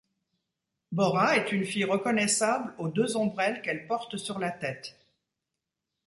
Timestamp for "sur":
4.17-4.39